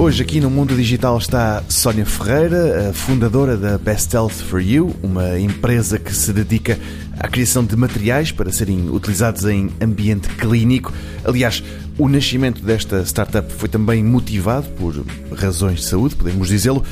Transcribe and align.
Hoje 0.00 0.22
aqui 0.22 0.40
no 0.40 0.48
Mundo 0.48 0.74
Digital 0.74 1.18
está 1.18 1.62
Sónia 1.68 2.06
Ferreira, 2.06 2.90
fundadora 2.94 3.54
da 3.54 3.76
Best 3.76 4.14
Health 4.14 4.30
for 4.30 4.58
You, 4.58 4.96
uma 5.02 5.38
empresa 5.38 5.98
que 5.98 6.14
se 6.14 6.32
dedica 6.32 6.78
à 7.18 7.28
criação 7.28 7.62
de 7.62 7.76
materiais 7.76 8.32
para 8.32 8.50
serem 8.50 8.88
utilizados 8.88 9.44
em 9.44 9.68
ambiente 9.78 10.26
clínico. 10.30 10.90
Aliás, 11.22 11.62
o 11.98 12.08
nascimento 12.08 12.62
desta 12.62 13.02
startup 13.04 13.52
foi 13.52 13.68
também 13.68 14.02
motivado 14.02 14.70
por 14.70 15.04
razões 15.36 15.80
de 15.80 15.84
saúde, 15.84 16.16
podemos 16.16 16.48
dizê-lo, 16.48 16.82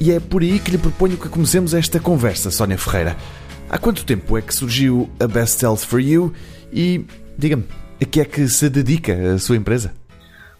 e 0.00 0.10
é 0.10 0.18
por 0.18 0.40
aí 0.40 0.58
que 0.58 0.70
lhe 0.70 0.78
proponho 0.78 1.18
que 1.18 1.28
comecemos 1.28 1.74
esta 1.74 2.00
conversa, 2.00 2.50
Sónia 2.50 2.78
Ferreira. 2.78 3.18
Há 3.68 3.76
quanto 3.76 4.02
tempo 4.02 4.38
é 4.38 4.40
que 4.40 4.54
surgiu 4.54 5.10
a 5.20 5.26
Best 5.26 5.62
Health 5.62 5.80
for 5.80 6.00
You 6.00 6.32
e, 6.72 7.04
diga-me, 7.36 7.64
a 8.00 8.04
que 8.06 8.18
é 8.18 8.24
que 8.24 8.48
se 8.48 8.70
dedica 8.70 9.34
a 9.34 9.38
sua 9.38 9.56
empresa? 9.56 9.92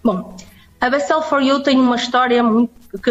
Bom, 0.04 0.36
a 0.80 0.88
Bessel 0.88 1.20
for 1.20 1.42
You 1.42 1.62
tem 1.62 1.78
uma 1.78 1.96
história 1.96 2.42
muito, 2.42 2.72
que, 3.02 3.10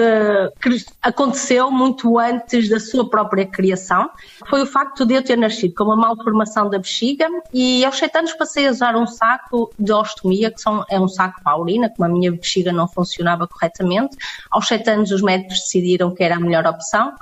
que, 0.61 0.85
aconteceu 1.01 1.69
muito 1.69 2.17
antes 2.17 2.67
da 2.67 2.79
sua 2.79 3.07
própria 3.07 3.45
criação. 3.45 4.09
Foi 4.49 4.63
o 4.63 4.65
facto 4.65 5.05
de 5.05 5.13
eu 5.13 5.23
ter 5.23 5.37
nascido 5.37 5.75
com 5.75 5.83
uma 5.83 5.95
malformação 5.95 6.67
da 6.67 6.79
bexiga 6.79 7.29
e 7.53 7.85
aos 7.85 7.97
sete 7.97 8.17
anos 8.17 8.33
passei 8.33 8.67
a 8.67 8.71
usar 8.71 8.95
um 8.95 9.05
saco 9.05 9.71
de 9.77 9.93
ostomia, 9.93 10.51
que 10.51 10.59
são, 10.59 10.83
é 10.89 10.99
um 10.99 11.07
saco 11.07 11.41
para 11.43 11.53
a 11.53 11.57
urina, 11.57 11.89
como 11.89 12.05
a 12.05 12.09
minha 12.09 12.31
bexiga 12.31 12.73
não 12.73 12.87
funcionava 12.87 13.47
corretamente. 13.47 14.17
Aos 14.49 14.67
sete 14.67 14.89
anos 14.89 15.11
os 15.11 15.21
médicos 15.21 15.59
decidiram 15.59 16.13
que 16.13 16.23
era 16.23 16.37
a 16.37 16.39
melhor 16.39 16.65
opção. 16.65 17.13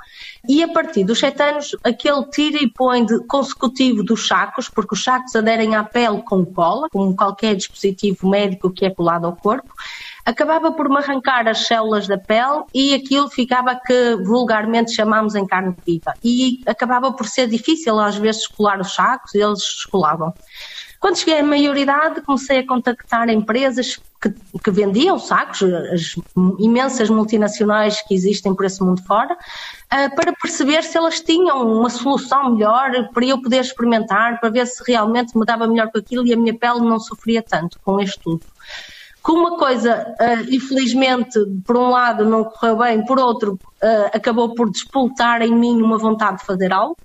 E 0.48 0.62
a 0.62 0.68
partir 0.68 1.04
dos 1.04 1.18
sete 1.18 1.42
anos, 1.42 1.76
aquele 1.84 2.24
tira 2.30 2.62
e 2.62 2.70
põe 2.70 3.04
de 3.04 3.18
consecutivo 3.26 4.02
dos 4.02 4.26
sacos, 4.26 4.68
porque 4.68 4.94
os 4.94 5.04
sacos 5.04 5.36
aderem 5.36 5.76
à 5.76 5.84
pele 5.84 6.22
com 6.22 6.44
cola, 6.44 6.88
como 6.90 7.14
qualquer 7.14 7.54
dispositivo 7.54 8.28
médico 8.28 8.70
que 8.70 8.86
é 8.86 8.90
colado 8.90 9.26
ao 9.26 9.36
corpo, 9.36 9.74
acabava 10.28 10.70
por 10.70 10.90
me 10.90 10.98
arrancar 10.98 11.48
as 11.48 11.66
células 11.66 12.06
da 12.06 12.18
pele 12.18 12.62
e 12.74 12.94
aquilo 12.94 13.30
ficava 13.30 13.74
que 13.74 14.16
vulgarmente 14.16 14.92
chamamos 14.92 15.34
em 15.34 15.46
carne 15.46 15.74
viva. 15.86 16.12
E 16.22 16.60
acabava 16.66 17.10
por 17.10 17.26
ser 17.26 17.48
difícil 17.48 17.98
às 17.98 18.16
vezes 18.16 18.46
colar 18.46 18.78
os 18.78 18.94
sacos 18.94 19.34
e 19.34 19.38
eles 19.38 19.58
descolavam. 19.58 20.34
Quando 21.00 21.16
cheguei 21.16 21.38
à 21.38 21.42
maioridade, 21.42 22.20
comecei 22.20 22.58
a 22.58 22.66
contactar 22.66 23.30
empresas 23.30 23.98
que, 24.20 24.34
que, 24.62 24.70
vendiam 24.70 25.18
sacos, 25.18 25.62
as 25.62 26.16
imensas 26.58 27.08
multinacionais 27.08 28.02
que 28.02 28.12
existem 28.14 28.54
por 28.54 28.66
esse 28.66 28.82
mundo 28.82 29.00
fora, 29.04 29.32
uh, 29.32 30.16
para 30.16 30.32
perceber 30.32 30.82
se 30.82 30.98
elas 30.98 31.20
tinham 31.20 31.78
uma 31.78 31.88
solução 31.88 32.50
melhor 32.50 32.90
para 33.14 33.24
eu 33.24 33.40
poder 33.40 33.60
experimentar, 33.60 34.40
para 34.40 34.50
ver 34.50 34.66
se 34.66 34.82
realmente 34.86 35.38
me 35.38 35.46
dava 35.46 35.68
melhor 35.68 35.88
com 35.90 35.98
aquilo 35.98 36.26
e 36.26 36.34
a 36.34 36.36
minha 36.36 36.58
pele 36.58 36.80
não 36.80 36.98
sofria 36.98 37.42
tanto 37.42 37.78
com 37.82 38.00
este 38.00 38.18
tudo 38.18 38.44
que 39.28 39.32
uma 39.32 39.58
coisa, 39.58 40.14
uh, 40.18 40.54
infelizmente, 40.54 41.38
por 41.62 41.76
um 41.76 41.90
lado 41.90 42.24
não 42.24 42.44
correu 42.44 42.78
bem, 42.78 43.04
por 43.04 43.18
outro, 43.18 43.58
uh, 43.82 44.06
acabou 44.10 44.54
por 44.54 44.70
despoltar 44.70 45.42
em 45.42 45.54
mim 45.54 45.82
uma 45.82 45.98
vontade 45.98 46.38
de 46.38 46.46
fazer 46.46 46.72
algo. 46.72 46.96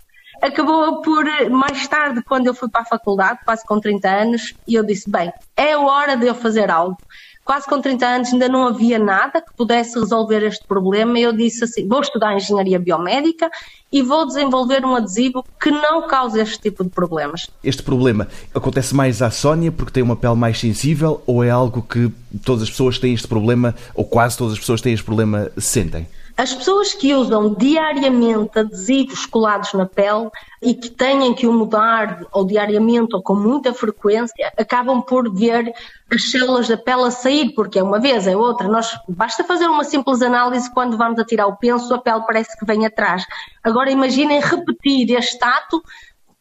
Acabou 0.41 1.01
por, 1.01 1.25
mais 1.49 1.85
tarde, 1.85 2.23
quando 2.23 2.47
eu 2.47 2.53
fui 2.53 2.69
para 2.69 2.79
a 2.79 2.85
faculdade, 2.85 3.39
quase 3.43 3.65
com 3.65 3.77
30 3.77 4.09
anos, 4.09 4.53
e 4.65 4.73
eu 4.73 4.85
disse: 4.85 5.09
bem, 5.09 5.33
é 5.57 5.75
hora 5.75 6.15
de 6.15 6.25
eu 6.25 6.33
fazer 6.33 6.71
algo 6.71 6.97
quase 7.43 7.67
com 7.67 7.81
30 7.81 8.05
anos 8.05 8.33
ainda 8.33 8.47
não 8.47 8.67
havia 8.67 8.97
nada 8.97 9.41
que 9.41 9.53
pudesse 9.55 9.99
resolver 9.99 10.43
este 10.43 10.65
problema. 10.65 11.19
Eu 11.19 11.33
disse 11.33 11.63
assim: 11.63 11.87
vou 11.87 12.01
estudar 12.01 12.35
engenharia 12.35 12.79
biomédica 12.79 13.49
e 13.91 14.01
vou 14.01 14.25
desenvolver 14.25 14.85
um 14.85 14.95
adesivo 14.95 15.45
que 15.61 15.69
não 15.69 16.07
cause 16.07 16.39
este 16.39 16.59
tipo 16.59 16.83
de 16.83 16.89
problemas. 16.89 17.49
Este 17.63 17.83
problema 17.83 18.27
acontece 18.53 18.95
mais 18.95 19.21
à 19.21 19.29
Sónia 19.29 19.71
porque 19.71 19.91
tem 19.91 20.03
uma 20.03 20.15
pele 20.15 20.35
mais 20.35 20.59
sensível 20.59 21.21
ou 21.25 21.43
é 21.43 21.49
algo 21.49 21.81
que 21.81 22.11
todas 22.43 22.63
as 22.63 22.69
pessoas 22.69 22.97
têm 22.97 23.13
este 23.13 23.27
problema, 23.27 23.75
ou 23.93 24.03
quase 24.03 24.37
todas 24.37 24.53
as 24.53 24.59
pessoas 24.59 24.81
têm 24.81 24.93
este 24.93 25.05
problema, 25.05 25.51
sentem? 25.57 26.07
As 26.35 26.51
pessoas 26.51 26.93
que 26.93 27.13
usam 27.13 27.53
diariamente 27.53 28.57
adesivos 28.57 29.25
colados 29.25 29.73
na 29.73 29.85
pele 29.85 30.29
e 30.61 30.73
que 30.73 30.89
têm 30.89 31.33
que 31.35 31.45
o 31.45 31.53
mudar 31.53 32.25
ou 32.31 32.43
diariamente 32.43 33.15
ou 33.15 33.21
com 33.21 33.35
muita 33.35 33.71
frequência, 33.71 34.51
acabam 34.57 35.01
por 35.01 35.31
ver 35.31 35.71
as 36.11 36.31
células 36.31 36.67
da 36.67 36.75
pele 36.75 37.03
a 37.03 37.11
sair, 37.11 37.53
porque 37.53 37.77
é 37.77 37.83
uma 37.83 37.99
vez, 37.99 38.25
é 38.25 38.35
outra. 38.35 38.67
Nós 38.67 38.97
basta 39.07 39.43
fazer 39.43 39.67
uma 39.67 39.83
simples 39.83 40.23
análise 40.23 40.73
quando 40.73 40.97
vamos 40.97 41.19
a 41.19 41.25
tirar 41.25 41.45
o 41.45 41.55
penso, 41.55 41.93
a 41.93 41.99
pele 41.99 42.23
parece 42.25 42.57
que 42.57 42.65
vem 42.65 42.85
atrás. 42.85 43.25
Agora 43.63 43.91
imaginem 43.91 44.41
repetir 44.41 45.11
este 45.11 45.43
ato 45.43 45.83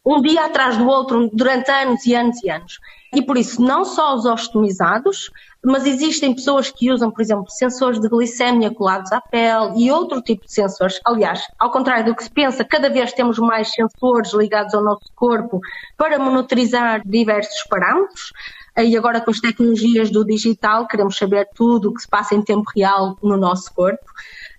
um 0.05 0.21
dia 0.21 0.45
atrás 0.45 0.77
do 0.77 0.87
outro 0.87 1.29
durante 1.33 1.71
anos 1.71 2.05
e 2.05 2.15
anos 2.15 2.43
e 2.43 2.49
anos. 2.49 2.79
E 3.13 3.21
por 3.21 3.37
isso, 3.37 3.61
não 3.61 3.85
só 3.85 4.15
os 4.15 4.25
ostomizados, 4.25 5.29
mas 5.63 5.85
existem 5.85 6.33
pessoas 6.33 6.71
que 6.71 6.91
usam, 6.91 7.11
por 7.11 7.21
exemplo, 7.21 7.49
sensores 7.49 7.99
de 7.99 8.09
glicemia 8.09 8.71
colados 8.71 9.11
à 9.11 9.21
pele 9.21 9.73
e 9.77 9.91
outro 9.91 10.21
tipo 10.21 10.45
de 10.45 10.51
sensores. 10.51 10.99
Aliás, 11.05 11.43
ao 11.59 11.71
contrário 11.71 12.05
do 12.05 12.15
que 12.15 12.23
se 12.23 12.29
pensa, 12.29 12.65
cada 12.65 12.89
vez 12.89 13.13
temos 13.13 13.37
mais 13.37 13.71
sensores 13.71 14.33
ligados 14.33 14.73
ao 14.73 14.83
nosso 14.83 15.11
corpo 15.15 15.61
para 15.95 16.19
monitorizar 16.19 17.01
diversos 17.05 17.63
parâmetros. 17.69 18.33
E 18.75 18.97
agora 18.97 19.21
com 19.21 19.29
as 19.29 19.39
tecnologias 19.39 20.09
do 20.09 20.25
digital, 20.25 20.87
queremos 20.87 21.15
saber 21.15 21.47
tudo 21.53 21.89
o 21.89 21.93
que 21.93 22.01
se 22.01 22.07
passa 22.07 22.33
em 22.33 22.41
tempo 22.41 22.63
real 22.75 23.15
no 23.21 23.37
nosso 23.37 23.71
corpo 23.73 24.03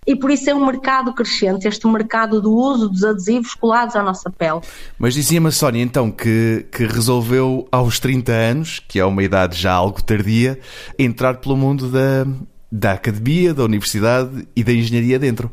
e 0.05 0.15
por 0.15 0.29
isso 0.29 0.49
é 0.49 0.53
um 0.53 0.65
mercado 0.65 1.13
crescente, 1.13 1.67
este 1.67 1.87
mercado 1.87 2.41
do 2.41 2.53
uso 2.53 2.89
dos 2.89 3.03
adesivos 3.03 3.53
colados 3.55 3.95
à 3.95 4.03
nossa 4.03 4.29
pele. 4.29 4.61
Mas 4.97 5.13
dizia-me 5.13 5.47
a 5.47 5.51
Sónia 5.51 5.81
então 5.81 6.11
que, 6.11 6.65
que 6.71 6.85
resolveu 6.85 7.67
aos 7.71 7.99
30 7.99 8.31
anos, 8.31 8.79
que 8.87 8.99
é 8.99 9.05
uma 9.05 9.23
idade 9.23 9.57
já 9.57 9.73
algo 9.73 10.01
tardia, 10.03 10.59
entrar 10.99 11.37
pelo 11.37 11.57
mundo 11.57 11.89
da, 11.89 12.27
da 12.71 12.91
academia, 12.93 13.53
da 13.53 13.63
universidade 13.63 14.47
e 14.55 14.63
da 14.63 14.71
engenharia 14.71 15.17
dentro. 15.17 15.51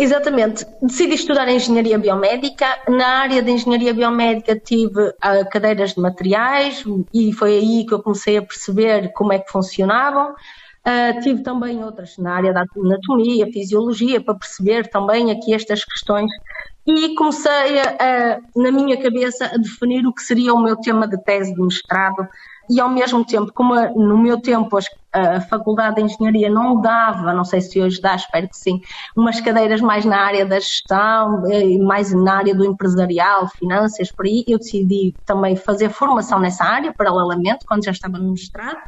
Exatamente. 0.00 0.64
Decidi 0.80 1.14
estudar 1.14 1.46
Engenharia 1.46 1.98
Biomédica. 1.98 2.66
Na 2.88 3.18
área 3.18 3.42
de 3.42 3.50
Engenharia 3.50 3.92
Biomédica 3.92 4.58
tive 4.58 5.08
uh, 5.08 5.50
cadeiras 5.52 5.92
de 5.92 6.00
materiais 6.00 6.82
e 7.12 7.34
foi 7.34 7.58
aí 7.58 7.84
que 7.86 7.92
eu 7.92 8.02
comecei 8.02 8.38
a 8.38 8.42
perceber 8.42 9.12
como 9.12 9.34
é 9.34 9.38
que 9.38 9.52
funcionavam. 9.52 10.34
Uh, 10.86 11.20
tive 11.20 11.42
também 11.42 11.84
outras 11.84 12.16
na 12.16 12.34
área 12.34 12.54
da 12.54 12.64
anatomia, 12.76 13.46
fisiologia, 13.52 14.20
para 14.20 14.34
perceber 14.34 14.88
também 14.88 15.30
aqui 15.30 15.52
estas 15.52 15.84
questões. 15.84 16.30
E 16.86 17.14
comecei 17.14 17.78
a, 17.78 18.40
na 18.56 18.72
minha 18.72 19.00
cabeça 19.00 19.44
a 19.44 19.58
definir 19.58 20.06
o 20.06 20.12
que 20.12 20.22
seria 20.22 20.54
o 20.54 20.62
meu 20.62 20.76
tema 20.76 21.06
de 21.06 21.22
tese 21.22 21.54
de 21.54 21.60
mestrado. 21.60 22.26
E 22.70 22.80
ao 22.80 22.88
mesmo 22.88 23.24
tempo, 23.24 23.52
como 23.52 23.74
no 23.96 24.16
meu 24.16 24.40
tempo 24.40 24.78
a 25.12 25.40
Faculdade 25.40 25.96
de 25.96 26.02
Engenharia 26.02 26.48
não 26.48 26.80
dava, 26.80 27.32
não 27.34 27.44
sei 27.44 27.60
se 27.60 27.80
hoje 27.80 28.00
dá, 28.00 28.14
espero 28.14 28.48
que 28.48 28.56
sim, 28.56 28.80
umas 29.16 29.40
cadeiras 29.40 29.80
mais 29.80 30.04
na 30.04 30.20
área 30.20 30.46
da 30.46 30.60
gestão, 30.60 31.44
eh, 31.50 31.78
mais 31.78 32.12
na 32.14 32.36
área 32.36 32.54
do 32.54 32.64
empresarial, 32.64 33.48
finanças, 33.48 34.12
por 34.12 34.24
aí, 34.24 34.44
eu 34.46 34.58
decidi 34.58 35.12
também 35.26 35.56
fazer 35.56 35.90
formação 35.90 36.38
nessa 36.38 36.64
área, 36.64 36.94
paralelamente, 36.96 37.66
quando 37.66 37.84
já 37.84 37.90
estava 37.90 38.18
no 38.18 38.30
mestrado. 38.30 38.78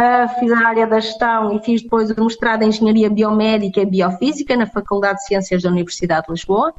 Uh, 0.00 0.40
fiz 0.40 0.50
a 0.50 0.66
área 0.66 0.86
da 0.86 0.98
gestão 0.98 1.54
e 1.54 1.62
fiz 1.62 1.82
depois 1.82 2.10
o 2.10 2.24
mestrado 2.24 2.62
em 2.62 2.68
Engenharia 2.68 3.10
Biomédica 3.10 3.82
e 3.82 3.84
Biofísica 3.84 4.56
na 4.56 4.64
Faculdade 4.66 5.18
de 5.18 5.26
Ciências 5.26 5.62
da 5.62 5.68
Universidade 5.68 6.26
de 6.26 6.32
Lisboa. 6.32 6.72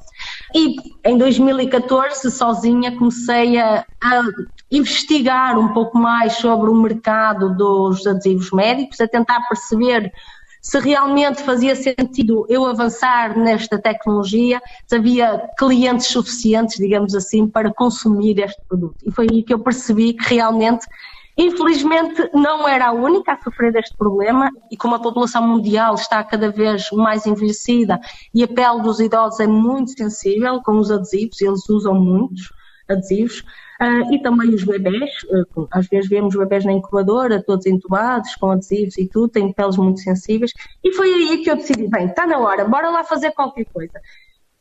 E 0.55 0.77
em 1.05 1.19
2014, 1.19 2.31
sozinha, 2.31 2.97
comecei 2.97 3.59
a, 3.59 3.85
a 4.03 4.23
investigar 4.71 5.59
um 5.59 5.67
pouco 5.71 5.99
mais 5.99 6.33
sobre 6.33 6.71
o 6.71 6.73
mercado 6.73 7.55
dos 7.55 8.07
adesivos 8.07 8.49
médicos, 8.49 8.99
a 8.99 9.07
tentar 9.07 9.39
perceber 9.47 10.11
se 10.59 10.79
realmente 10.79 11.43
fazia 11.43 11.75
sentido 11.75 12.47
eu 12.49 12.65
avançar 12.65 13.37
nesta 13.37 13.77
tecnologia, 13.77 14.59
se 14.87 14.95
havia 14.95 15.47
clientes 15.59 16.07
suficientes, 16.07 16.77
digamos 16.77 17.13
assim, 17.13 17.47
para 17.47 17.71
consumir 17.71 18.39
este 18.39 18.59
produto. 18.67 18.97
E 19.05 19.11
foi 19.11 19.27
aí 19.29 19.43
que 19.43 19.53
eu 19.53 19.59
percebi 19.59 20.13
que 20.13 20.33
realmente 20.33 20.87
Infelizmente, 21.37 22.29
não 22.33 22.67
era 22.67 22.87
a 22.87 22.91
única 22.91 23.33
a 23.33 23.41
sofrer 23.41 23.71
deste 23.71 23.95
problema 23.95 24.49
e 24.69 24.77
como 24.77 24.95
a 24.95 24.99
população 24.99 25.47
mundial 25.47 25.95
está 25.95 26.23
cada 26.23 26.51
vez 26.51 26.89
mais 26.91 27.25
envelhecida 27.25 27.99
e 28.33 28.43
a 28.43 28.47
pele 28.47 28.81
dos 28.81 28.99
idosos 28.99 29.39
é 29.39 29.47
muito 29.47 29.91
sensível 29.91 30.61
com 30.61 30.77
os 30.77 30.91
adesivos, 30.91 31.41
eles 31.41 31.69
usam 31.69 31.95
muitos 31.95 32.51
adesivos, 32.89 33.39
uh, 33.81 34.13
e 34.13 34.21
também 34.21 34.53
os 34.53 34.63
bebés, 34.63 35.09
uh, 35.29 35.67
às 35.71 35.87
vezes 35.87 36.09
vemos 36.09 36.35
bebés 36.35 36.65
na 36.65 36.73
incubadora, 36.73 37.43
todos 37.43 37.65
entubados, 37.65 38.35
com 38.35 38.51
adesivos 38.51 38.97
e 38.97 39.07
tudo, 39.07 39.29
têm 39.29 39.53
peles 39.53 39.77
muito 39.77 40.01
sensíveis, 40.01 40.51
e 40.83 40.93
foi 40.93 41.13
aí 41.13 41.37
que 41.43 41.49
eu 41.49 41.55
decidi, 41.55 41.87
bem, 41.87 42.07
está 42.07 42.27
na 42.27 42.37
hora, 42.39 42.65
bora 42.65 42.89
lá 42.89 43.03
fazer 43.03 43.31
qualquer 43.31 43.65
coisa. 43.65 43.99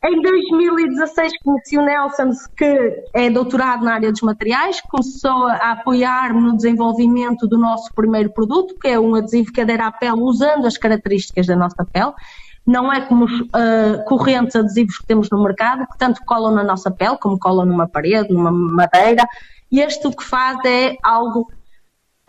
Em 0.03 0.23
2016 0.23 1.33
conheci 1.45 1.77
o 1.77 1.83
Nelson, 1.83 2.31
que 2.57 3.05
é 3.13 3.29
doutorado 3.29 3.85
na 3.85 3.95
área 3.95 4.11
dos 4.11 4.23
materiais, 4.23 4.81
começou 4.81 5.47
a 5.47 5.73
apoiar-me 5.73 6.41
no 6.41 6.57
desenvolvimento 6.57 7.47
do 7.47 7.59
nosso 7.59 7.93
primeiro 7.95 8.33
produto, 8.33 8.75
que 8.81 8.89
é 8.89 8.99
um 8.99 9.15
adesivo 9.15 9.53
que 9.53 9.61
adere 9.61 9.83
à 9.83 9.93
pele 9.93 10.23
usando 10.23 10.67
as 10.67 10.79
características 10.79 11.47
da 11.47 11.55
nossa 11.55 11.85
pele. 11.85 12.13
Não 12.67 12.91
é 12.91 13.03
como 13.03 13.27
os 13.27 13.41
uh, 13.41 14.03
correntes 14.07 14.57
adesivos 14.57 14.97
que 14.97 15.07
temos 15.07 15.29
no 15.29 15.43
mercado, 15.43 15.87
que 15.87 15.99
tanto 15.99 16.25
colam 16.25 16.55
na 16.55 16.65
nossa 16.65 16.91
pele, 16.91 17.19
como 17.19 17.39
colam 17.39 17.67
numa 17.67 17.87
parede, 17.87 18.33
numa 18.33 18.51
madeira. 18.51 19.27
E 19.71 19.81
este 19.81 20.07
o 20.07 20.13
que 20.13 20.25
faz 20.25 20.59
é 20.65 20.97
algo 21.03 21.47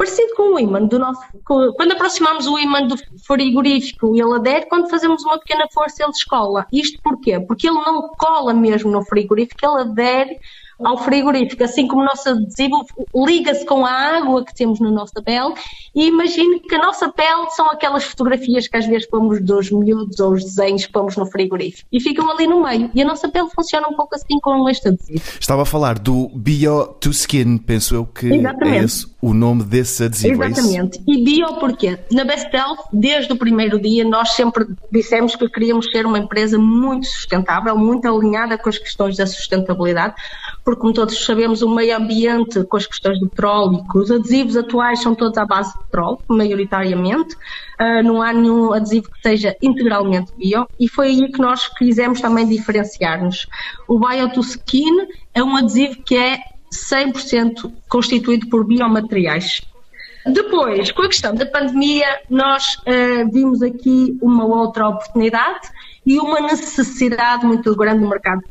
Parecido 0.02 0.34
com 0.36 0.56
o 0.56 0.60
ímã 0.60 0.84
do 0.84 0.98
nosso. 0.98 1.22
Quando 1.46 1.92
aproximamos 1.92 2.48
o 2.48 2.58
ímã 2.58 2.88
do 2.88 2.96
frigorífico, 3.24 4.16
ele 4.16 4.34
adere, 4.34 4.66
quando 4.66 4.90
fazemos 4.90 5.24
uma 5.24 5.38
pequena 5.38 5.68
força, 5.72 6.02
ele 6.02 6.12
descola. 6.12 6.66
Isto 6.74 7.00
porquê? 7.04 7.40
Porque 7.40 7.68
ele 7.68 7.76
não 7.76 8.10
cola 8.18 8.52
mesmo 8.52 8.90
no 8.90 9.06
frigorífico, 9.06 9.64
ele 9.64 9.82
adere 9.82 10.40
ao 10.84 10.98
frigorífico, 11.04 11.64
assim 11.64 11.88
como 11.88 12.02
o 12.02 12.06
nosso 12.06 12.30
adesivo 12.30 12.86
liga-se 13.16 13.66
com 13.66 13.86
a 13.86 13.92
água 13.92 14.46
que 14.46 14.54
temos 14.54 14.80
na 14.80 14.92
nossa 14.92 15.22
pele 15.22 15.54
e 15.94 16.08
imagine 16.08 16.60
que 16.60 16.76
a 16.76 16.80
nossa 16.80 17.10
pele 17.10 17.50
são 17.52 17.70
aquelas 17.70 18.04
fotografias 18.04 18.68
que 18.68 18.78
às 18.78 18.86
vezes 18.86 19.08
pomos 19.08 19.42
dos 19.42 19.72
miúdos 19.72 20.20
ou 20.20 20.34
os 20.34 20.44
desenhos 20.44 20.86
que 20.86 20.92
pomos 20.92 21.16
no 21.18 21.26
frigorífico 21.26 21.88
e 21.92 22.00
ficam 22.00 22.30
ali 22.30 22.48
no 22.48 22.64
meio 22.64 22.90
e 22.94 23.02
a 23.02 23.06
nossa 23.06 23.30
pele 23.30 23.50
funciona 23.54 23.88
um 23.88 23.94
pouco 23.94 24.16
assim 24.16 24.40
com 24.40 24.70
este 24.70 24.88
adesivo. 24.88 25.22
Estava 25.40 25.64
a 25.64 25.66
falar 25.66 26.00
do 26.00 26.30
Bio 26.30 26.88
to 27.00 27.10
Skin, 27.10 27.58
penso 27.58 27.96
eu 27.96 28.06
que 28.06 28.28
Exatamente. 28.28 28.78
é 28.78 28.84
esse 28.84 29.12
o 29.22 29.34
nome 29.34 29.64
desse 29.64 30.04
adesivo. 30.04 30.44
É 30.44 30.48
Exatamente. 30.48 30.98
É 30.98 31.02
e 31.08 31.24
bio 31.24 31.54
porquê? 31.60 32.00
Na 32.12 32.24
Bestel, 32.24 32.76
desde 32.92 33.32
o 33.32 33.38
primeiro 33.38 33.80
dia, 33.80 34.04
nós 34.04 34.32
sempre 34.32 34.66
dissemos 34.92 35.36
que 35.36 35.48
queríamos 35.48 35.92
ser 35.92 36.06
uma 36.06 36.18
empresa 36.18 36.58
muito 36.58 37.06
sustentável, 37.06 37.78
muito 37.78 38.08
alinhada 38.08 38.58
com 38.58 38.68
as 38.68 38.80
questões 38.80 39.16
da 39.18 39.28
sustentabilidade, 39.28 40.16
porque, 40.72 40.82
como 40.82 40.94
todos 40.94 41.26
sabemos, 41.26 41.62
o 41.62 41.70
meio 41.70 41.98
ambiente, 41.98 42.64
com 42.64 42.78
as 42.78 42.86
questões 42.86 43.20
do 43.20 43.28
petróleo, 43.28 43.84
os 43.94 44.10
adesivos 44.10 44.56
atuais 44.56 45.02
são 45.02 45.14
todos 45.14 45.38
à 45.38 45.46
base 45.46 45.74
de 45.74 45.80
petróleo, 45.80 46.20
maioritariamente. 46.30 47.36
Uh, 47.78 48.02
não 48.02 48.22
há 48.22 48.32
nenhum 48.32 48.72
adesivo 48.72 49.12
que 49.12 49.22
seja 49.22 49.54
integralmente 49.62 50.32
bio, 50.38 50.66
e 50.80 50.88
foi 50.88 51.08
aí 51.08 51.30
que 51.30 51.42
nós 51.42 51.68
quisemos 51.68 52.22
também 52.22 52.48
diferenciar-nos. 52.48 53.48
O 53.86 54.00
Bio 54.00 54.32
é 55.34 55.44
um 55.44 55.58
adesivo 55.58 56.02
que 56.04 56.16
é 56.16 56.40
100% 56.74 57.70
constituído 57.90 58.48
por 58.48 58.66
biomateriais. 58.66 59.62
Depois, 60.26 60.90
com 60.92 61.02
a 61.02 61.08
questão 61.08 61.36
da 61.36 61.46
pandemia, 61.46 62.22
nós 62.30 62.76
uh, 62.76 63.30
vimos 63.30 63.62
aqui 63.62 64.18
uma 64.22 64.46
outra 64.46 64.88
oportunidade 64.88 65.68
e 66.06 66.18
uma 66.18 66.40
necessidade 66.40 67.46
muito 67.46 67.76
grande 67.76 68.00
no 68.00 68.10
mercado. 68.10 68.42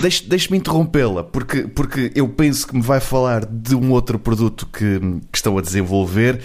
Deixe-me 0.00 0.28
deixe 0.28 0.56
interrompê-la, 0.56 1.22
porque, 1.22 1.62
porque 1.62 2.10
eu 2.14 2.28
penso 2.28 2.66
que 2.66 2.74
me 2.74 2.82
vai 2.82 3.00
falar 3.00 3.44
de 3.44 3.74
um 3.74 3.92
outro 3.92 4.18
produto 4.18 4.66
que, 4.66 4.98
que 5.30 5.36
estão 5.38 5.56
a 5.56 5.62
desenvolver 5.62 6.40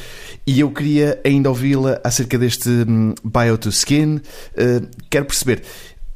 e 0.46 0.60
eu 0.60 0.72
queria 0.72 1.20
ainda 1.26 1.50
ouvi-la 1.50 2.00
acerca 2.04 2.38
deste 2.38 2.70
um, 2.70 3.14
Bio 3.24 3.58
to 3.58 3.70
Skin. 3.70 4.18
Uh, 4.18 4.88
quero 5.10 5.26
perceber, 5.26 5.64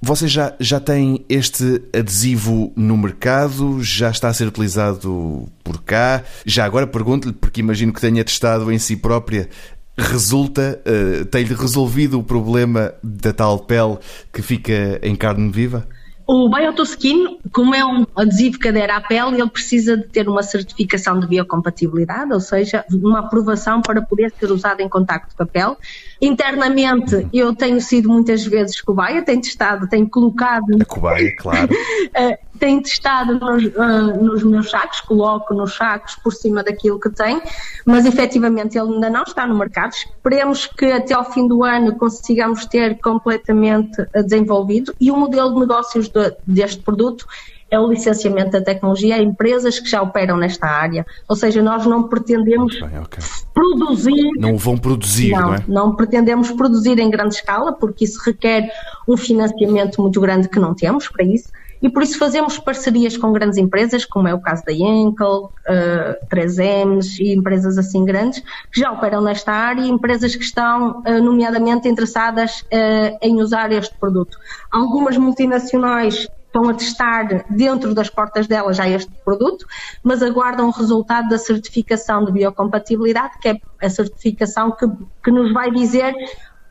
você 0.02 0.28
já, 0.28 0.54
já 0.60 0.80
tem 0.80 1.26
este 1.30 1.82
adesivo 1.98 2.74
no 2.76 2.98
mercado? 2.98 3.82
Já 3.82 4.10
está 4.10 4.28
a 4.28 4.34
ser 4.34 4.48
utilizado 4.48 5.48
por 5.64 5.82
cá? 5.82 6.24
Já 6.46 6.66
agora 6.66 6.86
pergunto-lhe, 6.86 7.34
porque 7.34 7.62
imagino 7.62 7.94
que 7.94 8.02
tenha 8.02 8.24
testado 8.24 8.72
em 8.72 8.78
si 8.78 8.98
própria 8.98 9.50
resulta, 9.98 10.82
uh, 10.86 11.26
tem-lhe 11.26 11.54
resolvido 11.54 12.20
o 12.20 12.24
problema 12.24 12.94
da 13.04 13.32
tal 13.32 13.60
pele 13.60 13.98
que 14.32 14.42
fica 14.42 15.00
em 15.02 15.16
carne 15.16 15.52
viva? 15.52 15.88
O 16.26 16.50
Biotoskin, 16.50 17.40
como 17.52 17.76
é 17.76 17.84
um 17.84 18.06
adesivo 18.16 18.58
que 18.58 18.70
adere 18.70 18.92
à 18.92 19.02
pele, 19.02 19.42
ele 19.42 19.50
precisa 19.50 19.98
de 19.98 20.04
ter 20.04 20.30
uma 20.30 20.42
certificação 20.42 21.20
de 21.20 21.28
biocompatibilidade, 21.28 22.32
ou 22.32 22.40
seja, 22.40 22.86
uma 22.92 23.20
aprovação 23.20 23.82
para 23.82 24.02
poder 24.02 24.32
ser 24.40 24.52
usado 24.52 24.80
em 24.80 24.88
contacto 24.88 25.36
com 25.36 25.44
a 25.44 25.46
pele. 25.46 25.76
Internamente, 26.22 27.28
eu 27.34 27.54
tenho 27.54 27.82
sido 27.82 28.08
muitas 28.08 28.46
vezes 28.46 28.80
cobaia, 28.80 29.22
tenho 29.22 29.42
testado, 29.42 29.88
tenho 29.88 30.10
colocado. 30.10 30.82
A 30.82 30.86
cobaia, 30.86 31.36
claro. 31.36 31.70
Tenho 32.64 32.82
testado 32.82 33.38
nos, 33.38 33.66
uh, 33.66 34.24
nos, 34.24 34.42
meus 34.42 34.70
sacos, 34.70 35.02
coloco 35.02 35.54
nos 35.54 35.76
sacos 35.76 36.16
por 36.16 36.32
cima 36.32 36.64
daquilo 36.64 36.98
que 36.98 37.10
tem, 37.10 37.42
mas 37.86 38.06
efetivamente 38.06 38.78
ele 38.78 38.94
ainda 38.94 39.10
não 39.10 39.24
está 39.24 39.46
no 39.46 39.54
mercado. 39.54 39.92
Esperemos 39.92 40.66
que 40.66 40.86
até 40.86 41.14
ao 41.14 41.30
fim 41.30 41.46
do 41.46 41.62
ano 41.66 41.94
consigamos 41.98 42.66
ter 42.66 43.02
completamente 43.02 44.08
desenvolvido 44.14 44.96
e 44.98 45.12
o 45.12 45.18
modelo 45.18 45.54
de 45.54 45.60
negócios 45.60 46.08
de, 46.08 46.34
deste 46.48 46.82
produto 46.82 47.28
é 47.70 47.78
o 47.78 47.88
licenciamento 47.88 48.52
da 48.52 48.62
tecnologia 48.62 49.16
a 49.16 49.22
empresas 49.22 49.78
que 49.78 49.90
já 49.90 50.02
operam 50.02 50.38
nesta 50.38 50.66
área. 50.66 51.06
Ou 51.28 51.36
seja, 51.36 51.62
nós 51.62 51.86
não 51.86 52.04
pretendemos 52.04 52.82
okay, 52.82 53.00
okay. 53.00 53.24
produzir. 53.54 54.32
Não 54.38 54.58
vão 54.58 54.78
produzir, 54.78 55.32
não, 55.32 55.42
não 55.42 55.54
é? 55.54 55.64
Não 55.68 55.96
pretendemos 55.98 56.50
produzir 56.52 56.98
em 56.98 57.10
grande 57.10 57.36
escala, 57.36 57.74
porque 57.74 58.06
isso 58.06 58.22
requer 58.24 58.72
um 59.06 59.18
financiamento 59.18 60.02
muito 60.02 60.22
grande 60.22 60.48
que 60.48 60.60
não 60.60 60.74
temos 60.74 61.10
para 61.10 61.26
isso. 61.26 61.50
E 61.84 61.90
por 61.90 62.02
isso 62.02 62.18
fazemos 62.18 62.58
parcerias 62.58 63.18
com 63.18 63.34
grandes 63.34 63.58
empresas, 63.58 64.06
como 64.06 64.26
é 64.26 64.34
o 64.34 64.40
caso 64.40 64.64
da 64.64 64.72
Yankel, 64.72 65.52
uh, 65.68 66.28
3Ms 66.34 67.20
e 67.20 67.36
empresas 67.36 67.78
assim 67.78 68.06
grandes, 68.06 68.40
que 68.72 68.80
já 68.80 68.90
operam 68.90 69.22
nesta 69.22 69.52
área 69.52 69.82
e 69.82 69.90
empresas 69.90 70.34
que 70.34 70.46
estão, 70.46 71.02
uh, 71.02 71.22
nomeadamente, 71.22 71.90
interessadas 71.90 72.62
uh, 72.62 73.18
em 73.22 73.42
usar 73.42 73.70
este 73.74 73.94
produto. 74.00 74.38
Algumas 74.72 75.18
multinacionais 75.18 76.26
estão 76.46 76.70
a 76.70 76.74
testar 76.74 77.44
dentro 77.50 77.94
das 77.94 78.10
portas 78.10 78.48
delas 78.48 78.78
já 78.78 78.88
este 78.88 79.12
produto, 79.26 79.66
mas 80.02 80.24
aguardam 80.24 80.70
o 80.70 80.72
resultado 80.72 81.28
da 81.28 81.38
certificação 81.38 82.24
de 82.24 82.32
biocompatibilidade, 82.32 83.40
que 83.42 83.50
é 83.50 83.58
a 83.82 83.90
certificação 83.90 84.72
que, 84.72 84.88
que 85.22 85.32
nos 85.32 85.52
vai 85.52 85.70
dizer 85.70 86.16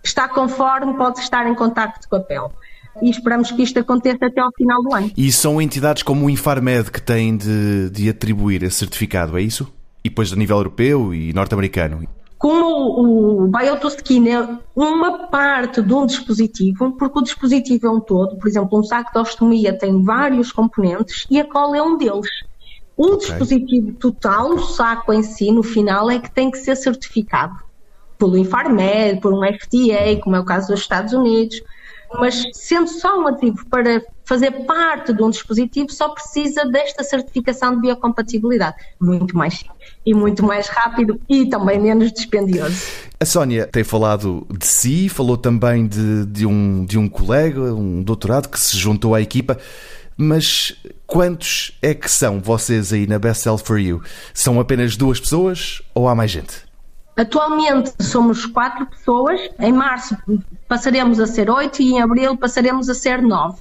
está 0.04 0.28
conforme, 0.28 0.94
pode 0.94 1.20
estar 1.20 1.46
em 1.46 1.54
contacto 1.54 2.08
com 2.08 2.16
a 2.16 2.20
pele. 2.20 2.48
E 3.00 3.08
esperamos 3.08 3.50
que 3.50 3.62
isto 3.62 3.78
aconteça 3.78 4.26
até 4.26 4.40
ao 4.40 4.52
final 4.52 4.82
do 4.82 4.94
ano. 4.94 5.10
E 5.16 5.32
são 5.32 5.62
entidades 5.62 6.02
como 6.02 6.26
o 6.26 6.30
Infarmed 6.30 6.90
que 6.90 7.00
têm 7.00 7.36
de, 7.36 7.90
de 7.90 8.08
atribuir 8.08 8.62
esse 8.62 8.76
certificado, 8.76 9.38
é 9.38 9.42
isso? 9.42 9.72
E 10.04 10.08
depois 10.08 10.32
a 10.32 10.36
nível 10.36 10.56
europeu 10.56 11.14
e 11.14 11.32
norte-americano? 11.32 12.06
como 12.42 13.44
o 13.44 13.46
Biotoskin 13.46 14.28
é 14.28 14.58
uma 14.74 15.28
parte 15.28 15.80
de 15.80 15.94
um 15.94 16.04
dispositivo, 16.04 16.90
porque 16.98 17.20
o 17.20 17.22
dispositivo 17.22 17.86
é 17.86 17.90
um 17.90 18.00
todo, 18.00 18.34
por 18.34 18.48
exemplo, 18.48 18.80
um 18.80 18.82
saco 18.82 19.12
de 19.12 19.18
ostomia 19.20 19.72
tem 19.72 20.02
vários 20.02 20.50
componentes 20.50 21.24
e 21.30 21.38
a 21.38 21.48
cola 21.48 21.76
é 21.76 21.82
um 21.82 21.96
deles. 21.96 22.28
O 22.96 23.12
okay. 23.12 23.18
dispositivo 23.18 23.92
total, 23.92 24.54
o 24.54 24.58
saco 24.58 25.12
em 25.12 25.22
si, 25.22 25.52
no 25.52 25.62
final, 25.62 26.10
é 26.10 26.18
que 26.18 26.32
tem 26.32 26.50
que 26.50 26.58
ser 26.58 26.74
certificado 26.74 27.54
pelo 28.18 28.36
Infarmed, 28.36 29.20
por 29.20 29.32
um 29.32 29.42
FDA, 29.42 30.20
como 30.20 30.34
é 30.34 30.40
o 30.40 30.44
caso 30.44 30.66
dos 30.66 30.80
Estados 30.80 31.12
Unidos 31.12 31.62
mas 32.18 32.42
sendo 32.52 32.88
só 32.88 33.20
um 33.20 33.26
ativo 33.26 33.64
para 33.66 34.02
fazer 34.24 34.50
parte 34.64 35.12
de 35.12 35.22
um 35.22 35.30
dispositivo, 35.30 35.90
só 35.90 36.08
precisa 36.08 36.64
desta 36.64 37.02
certificação 37.02 37.74
de 37.74 37.82
biocompatibilidade. 37.82 38.76
Muito 39.00 39.36
mais 39.36 39.64
e 40.04 40.14
muito 40.14 40.42
mais 40.42 40.68
rápido 40.68 41.20
e 41.28 41.46
também 41.46 41.78
menos 41.78 42.12
dispendioso. 42.12 42.76
A 43.20 43.24
Sónia 43.24 43.68
tem 43.70 43.84
falado 43.84 44.46
de 44.50 44.66
si, 44.66 45.08
falou 45.08 45.36
também 45.36 45.86
de, 45.86 46.26
de, 46.26 46.46
um, 46.46 46.84
de 46.84 46.98
um 46.98 47.08
colega, 47.08 47.74
um 47.74 48.02
doutorado 48.02 48.48
que 48.48 48.58
se 48.58 48.76
juntou 48.76 49.14
à 49.14 49.20
equipa. 49.20 49.58
Mas 50.16 50.76
quantos 51.06 51.76
é 51.80 51.94
que 51.94 52.10
são 52.10 52.40
vocês 52.40 52.92
aí 52.92 53.06
na 53.06 53.18
Best 53.18 53.42
Self 53.42 53.64
for 53.64 53.78
You? 53.78 54.02
São 54.34 54.60
apenas 54.60 54.96
duas 54.96 55.18
pessoas 55.18 55.82
ou 55.94 56.08
há 56.08 56.14
mais 56.14 56.30
gente? 56.30 56.71
Atualmente 57.16 57.92
somos 58.00 58.46
quatro 58.46 58.86
pessoas, 58.86 59.40
em 59.58 59.72
março 59.72 60.16
passaremos 60.66 61.20
a 61.20 61.26
ser 61.26 61.50
oito 61.50 61.82
e 61.82 61.92
em 61.92 62.00
abril 62.00 62.36
passaremos 62.36 62.88
a 62.88 62.94
ser 62.94 63.20
nove. 63.20 63.60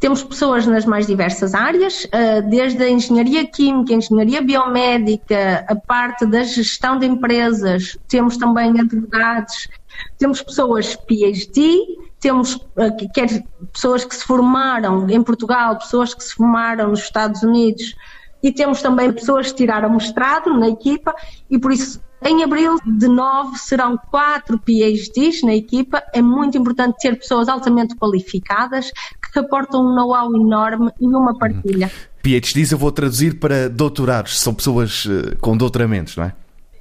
Temos 0.00 0.22
pessoas 0.22 0.64
nas 0.66 0.84
mais 0.84 1.06
diversas 1.06 1.54
áreas, 1.54 2.06
eh, 2.12 2.40
desde 2.42 2.82
a 2.82 2.88
engenharia 2.88 3.44
química, 3.44 3.92
a 3.92 3.96
engenharia 3.96 4.40
biomédica, 4.40 5.64
a 5.68 5.74
parte 5.74 6.24
da 6.24 6.44
gestão 6.44 6.98
de 6.98 7.06
empresas, 7.06 7.96
temos 8.06 8.36
também 8.36 8.78
advogados, 8.80 9.66
temos 10.16 10.40
pessoas 10.40 10.94
PhD, 10.94 11.78
temos 12.20 12.60
eh, 12.76 12.90
quer 13.12 13.44
pessoas 13.72 14.04
que 14.04 14.14
se 14.14 14.24
formaram 14.24 15.08
em 15.10 15.22
Portugal, 15.22 15.76
pessoas 15.78 16.14
que 16.14 16.22
se 16.22 16.34
formaram 16.34 16.90
nos 16.90 17.00
Estados 17.00 17.42
Unidos 17.42 17.96
e 18.40 18.52
temos 18.52 18.80
também 18.80 19.12
pessoas 19.12 19.50
que 19.50 19.58
tiraram 19.58 19.90
mestrado 19.90 20.52
na 20.56 20.68
equipa 20.68 21.14
e 21.50 21.58
por 21.58 21.72
isso 21.72 22.00
em 22.22 22.42
abril 22.42 22.76
de 22.84 23.06
nove 23.08 23.58
serão 23.58 23.96
quatro 24.10 24.58
PhDs 24.58 25.42
na 25.42 25.54
equipa. 25.54 26.02
É 26.12 26.20
muito 26.20 26.58
importante 26.58 26.96
ter 26.98 27.16
pessoas 27.18 27.48
altamente 27.48 27.94
qualificadas 27.94 28.90
que 29.32 29.38
aportam 29.38 29.80
um 29.80 29.94
know-how 29.94 30.34
enorme 30.34 30.90
e 31.00 31.06
uma 31.06 31.36
partilha. 31.38 31.90
PhDs 32.22 32.72
eu 32.72 32.78
vou 32.78 32.90
traduzir 32.90 33.38
para 33.38 33.68
doutorados, 33.68 34.40
são 34.40 34.52
pessoas 34.52 35.06
eh, 35.08 35.36
com 35.40 35.56
doutoramentos, 35.56 36.16
não 36.16 36.24
é? 36.24 36.34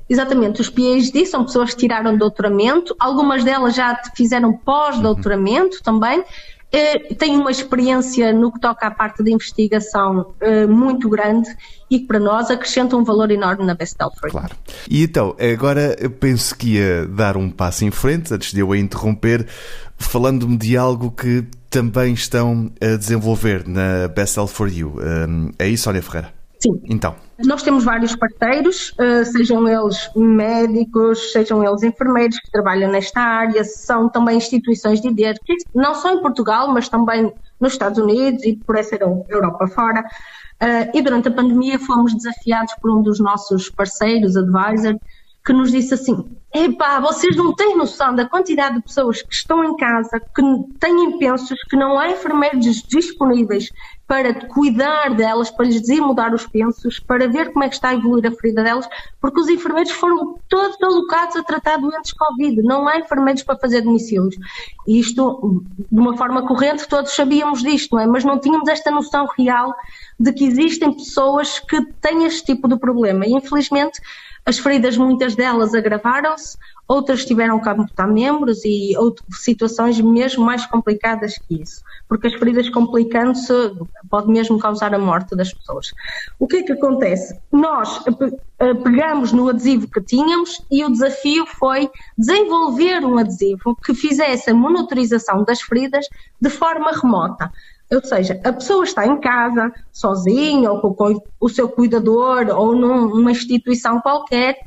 Exatamente, 0.09 0.61
os 0.61 0.69
PhD 0.69 1.25
são 1.25 1.43
pessoas 1.45 1.71
que 1.73 1.81
tiraram 1.81 2.17
doutoramento, 2.17 2.95
algumas 2.97 3.43
delas 3.43 3.75
já 3.75 3.99
fizeram 4.15 4.53
pós-doutoramento 4.53 5.77
uhum. 5.77 5.83
também, 5.83 6.23
eh, 6.71 7.13
tem 7.13 7.37
uma 7.37 7.51
experiência 7.51 8.33
no 8.33 8.51
que 8.51 8.59
toca 8.59 8.87
à 8.87 8.91
parte 8.91 9.23
de 9.23 9.31
investigação 9.31 10.33
eh, 10.41 10.65
muito 10.65 11.07
grande 11.09 11.49
e 11.89 11.99
que 11.99 12.05
para 12.05 12.19
nós 12.19 12.49
acrescenta 12.51 12.95
um 12.95 13.03
valor 13.03 13.31
enorme 13.31 13.65
na 13.65 13.73
Best 13.73 13.95
Alfred. 13.99 14.31
Claro. 14.31 14.55
E 14.89 15.03
então, 15.03 15.35
agora 15.39 15.95
eu 15.99 16.09
penso 16.09 16.55
que 16.55 16.75
ia 16.75 17.07
dar 17.07 17.37
um 17.37 17.49
passo 17.49 17.85
em 17.85 17.91
frente, 17.91 18.33
antes 18.33 18.53
de 18.53 18.59
eu 18.59 18.71
a 18.71 18.77
interromper, 18.77 19.47
falando-me 19.97 20.57
de 20.57 20.77
algo 20.77 21.11
que 21.11 21.45
também 21.69 22.13
estão 22.13 22.71
a 22.81 22.97
desenvolver 22.97 23.67
na 23.67 24.07
Best 24.07 24.35
Sell 24.35 24.47
for 24.47 24.69
You. 24.69 24.95
Eh, 24.99 25.65
é 25.65 25.69
isso, 25.69 25.83
Sónia 25.83 26.01
Ferreira? 26.01 26.33
Sim. 26.59 26.81
Então. 26.85 27.15
Nós 27.45 27.61
temos 27.61 27.83
vários 27.83 28.15
parceiros, 28.15 28.93
eh, 28.97 29.23
sejam 29.25 29.67
eles 29.67 30.09
médicos, 30.15 31.31
sejam 31.31 31.63
eles 31.63 31.83
enfermeiros 31.83 32.39
que 32.39 32.49
trabalham 32.51 32.91
nesta 32.91 33.21
área, 33.21 33.63
são 33.63 34.09
também 34.09 34.37
instituições 34.37 34.99
de 34.99 35.13
direito, 35.13 35.39
não 35.73 35.93
só 35.93 36.11
em 36.11 36.21
Portugal, 36.21 36.67
mas 36.73 36.89
também 36.89 37.31
nos 37.59 37.73
Estados 37.73 37.99
Unidos 37.99 38.43
e 38.43 38.55
por 38.55 38.75
essa 38.75 38.95
Europa 38.95 39.67
fora. 39.67 40.03
Eh, 40.59 40.91
e 40.97 41.01
durante 41.01 41.27
a 41.27 41.31
pandemia 41.31 41.79
fomos 41.79 42.13
desafiados 42.13 42.73
por 42.81 42.91
um 42.91 43.03
dos 43.03 43.19
nossos 43.19 43.69
parceiros, 43.69 44.35
advisor, 44.35 44.99
que 45.45 45.53
nos 45.53 45.71
disse 45.71 45.93
assim: 45.93 46.25
Epá, 46.63 46.99
vocês 46.99 47.35
não 47.35 47.53
têm 47.53 47.77
noção 47.77 48.15
da 48.15 48.25
quantidade 48.25 48.77
de 48.77 48.81
pessoas 48.81 49.21
que 49.21 49.33
estão 49.33 49.63
em 49.63 49.75
casa, 49.77 50.19
que 50.19 50.41
têm 50.79 51.19
pensos, 51.19 51.59
que 51.69 51.75
não 51.75 51.99
há 51.99 52.09
enfermeiros 52.09 52.81
disponíveis 52.81 53.69
para 54.07 54.33
cuidar 54.47 55.13
delas, 55.13 55.51
para 55.51 55.65
lhes 55.65 55.81
dizer 55.81 56.01
mudar 56.01 56.33
os 56.33 56.47
pensos, 56.47 56.99
para 56.99 57.27
ver 57.27 57.51
como 57.51 57.63
é 57.63 57.69
que 57.69 57.75
está 57.75 57.89
a 57.89 57.93
evoluir 57.93 58.25
a 58.25 58.31
ferida 58.31 58.63
delas, 58.63 58.87
porque 59.21 59.39
os 59.39 59.49
enfermeiros 59.49 59.91
foram 59.91 60.39
todos 60.49 60.81
alocados 60.81 61.35
a 61.35 61.43
tratar 61.43 61.77
doentes 61.77 62.13
Covid, 62.13 62.63
não 62.63 62.87
há 62.87 62.97
enfermeiros 62.97 63.43
para 63.43 63.59
fazer 63.59 63.81
domicílios. 63.81 64.35
Isto, 64.87 65.61
de 65.91 65.99
uma 65.99 66.17
forma 66.17 66.47
corrente, 66.47 66.87
todos 66.87 67.13
sabíamos 67.13 67.61
disto, 67.61 67.95
não 67.95 68.01
é? 68.01 68.07
mas 68.07 68.23
não 68.23 68.39
tínhamos 68.39 68.67
esta 68.67 68.89
noção 68.89 69.27
real 69.37 69.75
de 70.19 70.33
que 70.33 70.45
existem 70.45 70.91
pessoas 70.91 71.59
que 71.59 71.85
têm 72.01 72.25
este 72.25 72.45
tipo 72.45 72.67
de 72.67 72.79
problema. 72.79 73.27
E, 73.27 73.33
infelizmente, 73.33 73.99
as 74.47 74.57
feridas, 74.57 74.95
muitas 74.95 75.35
delas 75.35 75.73
agravaram-se, 75.73 76.46
outras 76.87 77.25
tiveram 77.25 77.59
que 77.59 77.67
amputar 77.67 78.07
membros 78.07 78.63
e 78.63 78.95
outras 78.97 79.41
situações 79.41 79.99
mesmo 79.99 80.45
mais 80.45 80.65
complicadas 80.65 81.37
que 81.37 81.61
isso, 81.61 81.81
porque 82.07 82.27
as 82.27 82.33
feridas 82.35 82.69
complicando-se 82.69 83.51
pode 84.09 84.29
mesmo 84.29 84.57
causar 84.57 84.93
a 84.93 84.99
morte 84.99 85.35
das 85.35 85.53
pessoas. 85.53 85.93
O 86.39 86.47
que 86.47 86.57
é 86.57 86.63
que 86.63 86.71
acontece? 86.71 87.37
Nós 87.51 88.03
pegamos 88.57 89.33
no 89.33 89.49
adesivo 89.49 89.87
que 89.89 90.01
tínhamos 90.01 90.61
e 90.71 90.83
o 90.85 90.91
desafio 90.91 91.45
foi 91.45 91.89
desenvolver 92.17 93.03
um 93.03 93.17
adesivo 93.17 93.75
que 93.83 93.93
fizesse 93.93 94.49
a 94.49 94.53
monitorização 94.53 95.43
das 95.43 95.61
feridas 95.61 96.07
de 96.39 96.49
forma 96.49 96.91
remota. 96.91 97.51
Ou 97.89 98.03
seja, 98.03 98.39
a 98.43 98.51
pessoa 98.51 98.83
está 98.83 99.07
em 99.07 99.17
casa, 99.21 99.71
sozinha, 99.93 100.69
ou 100.69 100.93
com 100.93 101.21
o 101.39 101.47
seu 101.47 101.69
cuidador, 101.69 102.47
ou 102.53 102.75
numa 102.75 103.31
instituição 103.31 104.01
qualquer, 104.01 104.57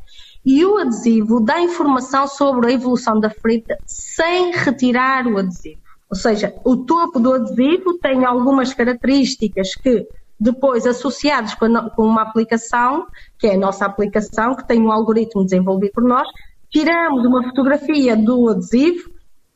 e 0.44 0.64
o 0.64 0.78
adesivo 0.78 1.40
dá 1.40 1.60
informação 1.60 2.26
sobre 2.26 2.68
a 2.68 2.72
evolução 2.72 3.20
da 3.20 3.30
ferida 3.30 3.78
sem 3.86 4.52
retirar 4.52 5.26
o 5.26 5.38
adesivo. 5.38 5.80
Ou 6.08 6.16
seja, 6.16 6.54
o 6.64 6.76
topo 6.76 7.20
do 7.20 7.34
adesivo 7.34 7.98
tem 7.98 8.24
algumas 8.24 8.74
características 8.74 9.74
que, 9.74 10.06
depois 10.38 10.86
associados 10.86 11.54
com 11.54 12.02
uma 12.02 12.22
aplicação, 12.22 13.06
que 13.38 13.46
é 13.46 13.54
a 13.54 13.58
nossa 13.58 13.84
aplicação, 13.84 14.54
que 14.54 14.66
tem 14.66 14.80
um 14.80 14.90
algoritmo 14.90 15.44
desenvolvido 15.44 15.92
por 15.92 16.02
nós, 16.02 16.26
tiramos 16.70 17.24
uma 17.24 17.44
fotografia 17.44 18.16
do 18.16 18.48
adesivo 18.48 19.10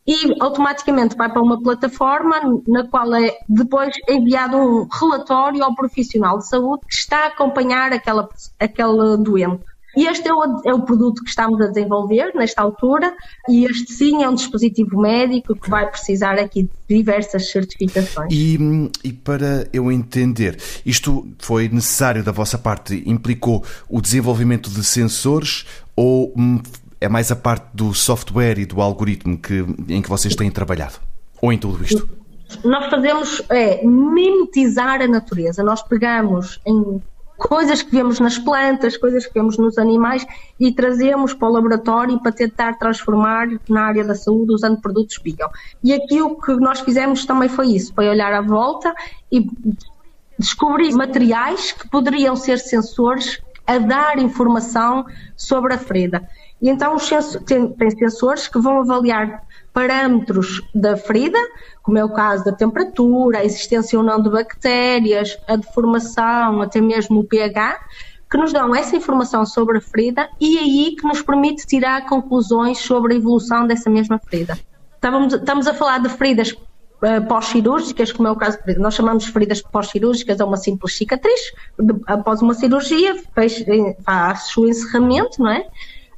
e 0.07 0.37
automaticamente 0.39 1.17
vai 1.17 1.33
para 1.33 1.43
uma 1.43 1.61
plataforma 1.63 2.37
na 2.69 2.87
qual 2.87 3.15
é 3.15 3.39
depois 3.49 3.95
enviado 4.09 4.57
um 4.57 4.87
relatório 4.87 5.65
ao 5.65 5.75
profissional 5.75 6.39
de 6.39 6.47
saúde 6.47 6.83
que 6.87 6.95
está 6.95 7.25
a 7.25 7.29
acompanhar 7.29 7.93
aquela, 7.93 8.29
aquele 8.61 9.17
doente. 9.17 9.65
E 9.97 10.07
este 10.07 10.29
é 10.29 10.35
o, 10.35 10.61
é 10.65 10.75
o, 10.75 10.83
produto 10.83 11.23
que 11.23 11.29
estamos 11.29 11.61
a 11.61 11.67
desenvolver 11.67 12.33
nesta 12.35 12.63
altura, 12.63 13.15
e 13.49 13.65
este 13.65 13.93
sim 13.93 14.23
é 14.23 14.29
um 14.29 14.35
dispositivo 14.35 15.01
médico 15.01 15.55
que 15.55 15.71
vai 15.71 15.89
precisar 15.89 16.39
aqui 16.39 16.65
de 16.65 16.97
diversas 16.97 17.51
certificações. 17.51 18.33
E, 18.33 18.59
e 19.03 19.13
para 19.13 19.69
eu 19.73 19.91
entender, 19.91 20.59
isto 20.85 21.27
foi 21.39 21.69
necessário 21.69 22.23
da 22.23 22.33
vossa 22.33 22.59
parte, 22.59 23.03
implicou 23.07 23.65
o 23.89 24.01
desenvolvimento 24.01 24.71
de 24.71 24.83
sensores 24.85 25.65
ou 25.97 26.33
hum, 26.37 26.61
é 27.01 27.09
mais 27.09 27.31
a 27.31 27.37
parte 27.37 27.67
do 27.75 27.93
software 27.93 28.59
e 28.59 28.65
do 28.65 28.81
algoritmo 28.81 29.37
que, 29.39 29.65
em 29.89 30.01
que 30.01 30.09
vocês 30.09 30.35
têm 30.35 30.51
trabalhado? 30.51 30.95
Ou 31.41 31.53
em 31.53 31.59
tudo 31.59 31.85
isto? 31.85 32.09
Nós 32.65 32.89
fazemos 32.89 33.43
é 33.51 33.85
mimetizar 33.85 35.03
a 35.03 35.09
natureza. 35.09 35.63
Nós 35.63 35.83
pegamos 35.83 36.61
em 36.67 37.03
coisas 37.49 37.83
que 37.83 37.91
vemos 37.91 38.19
nas 38.21 38.39
plantas, 38.39 38.97
coisas 38.97 39.27
que 39.27 39.35
vemos 39.35 39.59
nos 39.59 39.77
animais 39.77 40.27
e 40.59 40.73
trazemos 40.73 41.35
para 41.35 41.49
o 41.49 41.53
laboratório 41.53 42.19
para 42.19 42.33
tentar 42.33 42.79
transformar 42.79 43.49
na 43.69 43.83
área 43.83 44.03
da 44.03 44.15
saúde 44.15 44.53
usando 44.53 44.81
produtos 44.81 45.19
bio. 45.19 45.49
E 45.83 45.93
aqui 45.93 46.23
o 46.23 46.37
que 46.37 46.55
nós 46.55 46.81
fizemos 46.81 47.27
também 47.27 47.49
foi 47.49 47.69
isso, 47.69 47.93
foi 47.95 48.09
olhar 48.09 48.33
à 48.33 48.41
volta 48.41 48.95
e 49.31 49.47
descobrir 50.39 50.93
materiais 50.95 51.73
que 51.73 51.87
poderiam 51.89 52.35
ser 52.35 52.59
sensores 52.59 53.41
a 53.67 53.79
dar 53.79 54.19
informação 54.19 55.05
sobre 55.37 55.75
a 55.75 55.79
ferida. 55.79 56.27
E 56.63 56.71
então 56.71 56.97
tem 57.45 57.91
sensores 57.91 58.49
que 58.49 58.59
vão 58.59 58.81
avaliar 58.81 59.43
parâmetros 59.75 60.63
da 60.73 60.97
ferida, 60.97 61.39
como 61.83 61.99
é 61.99 62.05
o 62.05 62.09
caso 62.09 62.45
da 62.45 62.53
temperatura, 62.53 63.41
a 63.41 63.45
existência 63.45 63.99
ou 63.99 64.05
não 64.05 64.23
de 64.23 64.31
bactérias, 64.31 65.37
a 65.49 65.57
deformação, 65.57 66.63
até 66.63 66.81
mesmo 66.81 67.21
o 67.21 67.25
pH, 67.25 67.81
que 68.31 68.39
nos 68.39 68.53
dão 68.53 68.75
essa 68.75 68.97
informação 68.97 69.45
sobre 69.45 69.79
a 69.79 69.81
ferida 69.81 70.31
e 70.41 70.57
aí 70.59 70.97
que 70.97 71.07
nos 71.07 71.21
permite 71.21 71.67
tirar 71.67 72.07
conclusões 72.07 72.79
sobre 72.79 73.15
a 73.15 73.17
evolução 73.17 73.67
dessa 73.67 73.91
mesma 73.91 74.19
ferida. 74.19 74.57
Estávamos, 74.95 75.35
estamos 75.35 75.67
a 75.67 75.75
falar 75.75 75.99
de 75.99 76.09
feridas 76.09 76.53
uh, 76.53 77.27
pós-cirúrgicas, 77.29 78.13
como 78.13 78.29
é 78.29 78.31
o 78.31 78.37
caso, 78.37 78.59
nós 78.79 78.95
chamamos 78.95 79.25
de 79.25 79.33
feridas 79.33 79.61
pós-cirúrgicas 79.61 80.41
a 80.41 80.47
uma 80.47 80.57
simples 80.57 80.97
cicatriz, 80.97 81.53
após 82.07 82.41
uma 82.41 82.55
cirurgia, 82.55 83.21
faz, 83.35 83.65
faz 84.05 84.57
o 84.57 84.69
encerramento, 84.69 85.43
não 85.43 85.51
é? 85.51 85.67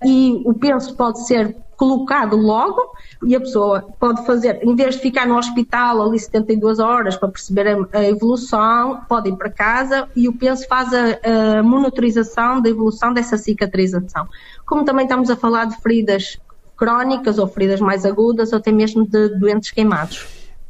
E 0.05 0.43
o 0.45 0.55
penso 0.55 0.95
pode 0.95 1.27
ser 1.27 1.57
colocado 1.77 2.37
logo 2.37 2.93
e 3.25 3.37
a 3.37 3.41
pessoa 3.41 3.83
pode 4.01 4.25
fazer, 4.25 4.61
em 4.63 4.75
vez 4.75 4.95
de 4.97 5.03
ficar 5.03 5.27
no 5.27 5.37
hospital 5.37 6.03
ali 6.03 6.19
72 6.19 6.79
horas 6.79 7.17
para 7.17 7.29
perceber 7.29 7.87
a, 7.93 8.05
evolução, 8.05 9.01
pode 9.09 9.29
ir 9.29 9.37
para 9.37 9.51
casa 9.51 10.09
e 10.17 10.29
o 10.29 10.33
penso 10.33 10.67
faz 10.67 10.89
a, 10.93 11.59
a, 11.59 11.63
monitorização 11.63 12.61
da 12.61 12.69
evolução 12.69 13.13
dessa 13.13 13.37
cicatrização. 13.37 14.27
Como 14.65 14.85
também 14.85 15.05
estamos 15.05 15.31
a 15.31 15.37
falar 15.37 15.67
de 15.67 15.77
feridas 15.83 16.39
crónicas 16.77 17.39
ou 17.39 17.47
feridas 17.47 17.81
mais 17.81 18.05
agudas 18.05 18.53
ou 18.53 18.59
até 18.59 18.73
mesmo 18.73 19.07
de 19.07 19.29
doentes 19.39 19.71
queimados 19.71 20.27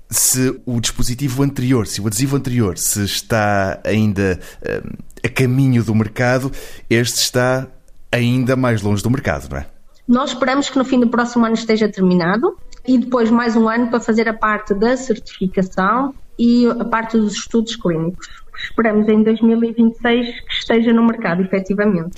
se 0.08 0.60
o 0.64 0.80
dispositivo 0.80 1.42
anterior, 1.42 1.84
se 1.86 2.00
o 2.00 2.06
adesivo 2.06 2.36
anterior, 2.36 2.78
se 2.78 3.04
está 3.04 3.80
ainda 3.84 4.38
uh, 4.62 4.96
a 5.24 5.28
caminho 5.28 5.82
do 5.82 5.92
mercado, 5.94 6.52
este 6.88 7.16
está 7.16 7.66
ainda 8.16 8.56
mais 8.56 8.82
longe 8.82 9.02
do 9.02 9.10
mercado, 9.10 9.48
não 9.50 9.58
é? 9.58 9.66
Nós 10.08 10.30
esperamos 10.30 10.70
que 10.70 10.78
no 10.78 10.84
fim 10.84 11.00
do 11.00 11.08
próximo 11.08 11.44
ano 11.44 11.54
esteja 11.54 11.88
terminado 11.88 12.56
e 12.86 12.96
depois 12.98 13.30
mais 13.30 13.56
um 13.56 13.68
ano 13.68 13.88
para 13.88 14.00
fazer 14.00 14.28
a 14.28 14.34
parte 14.34 14.72
da 14.72 14.96
certificação 14.96 16.14
e 16.38 16.66
a 16.66 16.84
parte 16.84 17.16
dos 17.16 17.34
estudos 17.34 17.74
clínicos. 17.76 18.28
Esperamos 18.62 19.08
em 19.08 19.22
2026 19.22 20.40
que 20.40 20.52
esteja 20.52 20.92
no 20.92 21.04
mercado, 21.04 21.42
efetivamente. 21.42 22.16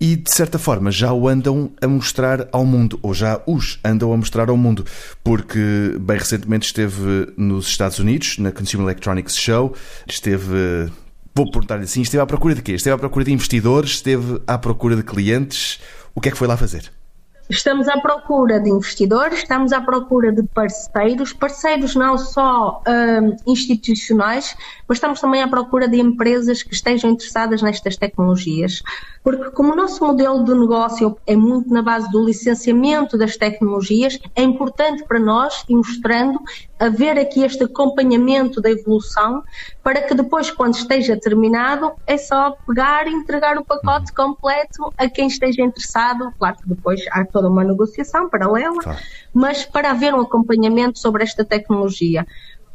E 0.00 0.16
de 0.16 0.30
certa 0.30 0.58
forma 0.58 0.90
já 0.90 1.12
o 1.12 1.28
andam 1.28 1.72
a 1.80 1.88
mostrar 1.88 2.48
ao 2.52 2.64
mundo, 2.66 2.98
ou 3.00 3.14
já 3.14 3.40
os 3.46 3.78
andam 3.84 4.12
a 4.12 4.16
mostrar 4.16 4.50
ao 4.50 4.56
mundo, 4.56 4.84
porque 5.22 5.96
bem 6.00 6.18
recentemente 6.18 6.66
esteve 6.66 7.32
nos 7.36 7.68
Estados 7.68 7.98
Unidos, 7.98 8.38
na 8.38 8.52
Consumer 8.52 8.86
Electronics 8.86 9.36
Show, 9.36 9.74
esteve 10.06 10.90
Vou 11.36 11.50
perguntar-lhe 11.50 11.82
assim: 11.82 12.00
esteve 12.00 12.22
à 12.22 12.26
procura 12.26 12.54
de 12.54 12.62
quê? 12.62 12.72
Esteve 12.72 12.94
à 12.94 12.98
procura 12.98 13.24
de 13.24 13.32
investidores? 13.32 13.90
Esteve 13.90 14.40
à 14.46 14.56
procura 14.56 14.94
de 14.94 15.02
clientes? 15.02 15.80
O 16.14 16.20
que 16.20 16.28
é 16.28 16.32
que 16.32 16.38
foi 16.38 16.46
lá 16.46 16.56
fazer? 16.56 16.92
Estamos 17.50 17.88
à 17.88 18.00
procura 18.00 18.58
de 18.58 18.70
investidores, 18.70 19.40
estamos 19.40 19.70
à 19.72 19.80
procura 19.80 20.32
de 20.32 20.42
parceiros, 20.44 21.34
parceiros 21.34 21.94
não 21.94 22.16
só 22.16 22.82
um, 22.88 23.36
institucionais, 23.52 24.56
mas 24.88 24.96
estamos 24.96 25.20
também 25.20 25.42
à 25.42 25.48
procura 25.48 25.86
de 25.86 26.00
empresas 26.00 26.62
que 26.62 26.72
estejam 26.72 27.10
interessadas 27.10 27.60
nestas 27.60 27.98
tecnologias. 27.98 28.80
Porque, 29.22 29.50
como 29.50 29.74
o 29.74 29.76
nosso 29.76 30.02
modelo 30.06 30.42
de 30.42 30.54
negócio 30.54 31.18
é 31.26 31.36
muito 31.36 31.68
na 31.68 31.82
base 31.82 32.10
do 32.10 32.24
licenciamento 32.24 33.18
das 33.18 33.36
tecnologias, 33.36 34.18
é 34.34 34.42
importante 34.42 35.04
para 35.04 35.18
nós 35.18 35.64
ir 35.68 35.74
mostrando 35.74 36.40
haver 36.78 37.18
aqui 37.18 37.42
este 37.42 37.64
acompanhamento 37.64 38.60
da 38.60 38.70
evolução 38.70 39.42
para 39.82 40.02
que 40.02 40.14
depois, 40.14 40.50
quando 40.50 40.74
esteja 40.74 41.16
terminado, 41.16 41.92
é 42.06 42.16
só 42.16 42.56
pegar 42.66 43.06
e 43.06 43.10
entregar 43.10 43.56
o 43.56 43.64
pacote 43.64 44.10
uhum. 44.10 44.34
completo 44.34 44.92
a 44.96 45.08
quem 45.08 45.28
esteja 45.28 45.62
interessado. 45.62 46.32
Claro 46.38 46.56
que 46.56 46.68
depois 46.68 47.00
há 47.10 47.24
toda 47.24 47.48
uma 47.48 47.64
negociação 47.64 48.28
paralela, 48.28 48.82
claro. 48.82 48.98
mas 49.32 49.64
para 49.64 49.90
haver 49.90 50.14
um 50.14 50.20
acompanhamento 50.20 50.98
sobre 50.98 51.22
esta 51.22 51.44
tecnologia. 51.44 52.26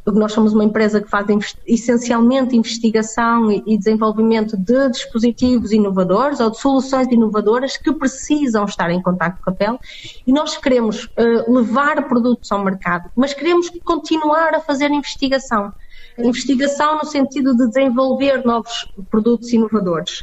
Nós 0.06 0.32
somos 0.32 0.52
uma 0.52 0.64
empresa 0.64 1.00
que 1.00 1.08
faz 1.08 1.26
essencialmente 1.66 2.56
investigação 2.56 3.50
e 3.50 3.76
desenvolvimento 3.76 4.56
de 4.56 4.88
dispositivos 4.88 5.72
inovadores 5.72 6.40
ou 6.40 6.50
de 6.50 6.58
soluções 6.58 7.06
inovadoras 7.08 7.76
que 7.76 7.92
precisam 7.92 8.64
estar 8.64 8.90
em 8.90 9.00
contato 9.02 9.40
com 9.42 9.50
a 9.50 9.52
pele 9.52 9.78
e 10.26 10.32
nós 10.32 10.56
queremos 10.56 11.04
uh, 11.04 11.52
levar 11.52 12.08
produtos 12.08 12.50
ao 12.50 12.64
mercado, 12.64 13.10
mas 13.14 13.34
queremos 13.34 13.70
continuar 13.84 14.54
a 14.54 14.60
fazer 14.60 14.90
investigação. 14.90 15.72
investigação 16.18 16.98
no 16.98 17.04
sentido 17.04 17.56
de 17.56 17.68
desenvolver 17.68 18.44
novos 18.44 18.90
produtos 19.10 19.52
inovadores. 19.52 20.22